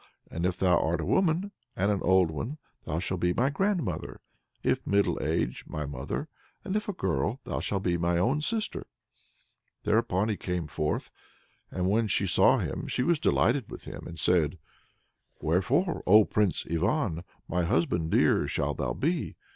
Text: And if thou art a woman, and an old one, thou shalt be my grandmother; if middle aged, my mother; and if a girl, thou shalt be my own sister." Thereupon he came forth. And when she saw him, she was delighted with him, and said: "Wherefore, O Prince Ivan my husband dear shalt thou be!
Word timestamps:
And 0.31 0.47
if 0.47 0.57
thou 0.57 0.79
art 0.79 0.99
a 0.99 1.05
woman, 1.05 1.51
and 1.75 1.91
an 1.91 2.01
old 2.01 2.31
one, 2.31 2.57
thou 2.85 2.97
shalt 2.97 3.19
be 3.19 3.33
my 3.35 3.51
grandmother; 3.51 4.19
if 4.63 4.81
middle 4.87 5.21
aged, 5.21 5.69
my 5.69 5.85
mother; 5.85 6.27
and 6.65 6.75
if 6.75 6.89
a 6.89 6.93
girl, 6.93 7.39
thou 7.43 7.59
shalt 7.59 7.83
be 7.83 7.97
my 7.97 8.17
own 8.17 8.41
sister." 8.41 8.87
Thereupon 9.83 10.29
he 10.29 10.37
came 10.37 10.65
forth. 10.65 11.11
And 11.69 11.87
when 11.87 12.07
she 12.07 12.25
saw 12.25 12.57
him, 12.57 12.87
she 12.87 13.03
was 13.03 13.19
delighted 13.19 13.69
with 13.69 13.83
him, 13.83 14.07
and 14.07 14.17
said: 14.19 14.57
"Wherefore, 15.39 16.01
O 16.07 16.25
Prince 16.25 16.65
Ivan 16.71 17.23
my 17.47 17.61
husband 17.61 18.09
dear 18.09 18.47
shalt 18.47 18.77
thou 18.79 18.93
be! 18.93 19.35